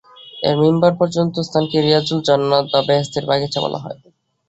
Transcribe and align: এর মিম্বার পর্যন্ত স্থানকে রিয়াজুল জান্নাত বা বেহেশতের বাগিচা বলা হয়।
এর 0.43 0.55
মিম্বার 0.61 0.93
পর্যন্ত 0.99 1.35
স্থানকে 1.47 1.77
রিয়াজুল 1.79 2.19
জান্নাত 2.27 2.65
বা 2.73 2.79
বেহেশতের 2.87 3.23
বাগিচা 3.29 3.59
বলা 3.61 3.79
হয়। 3.83 3.97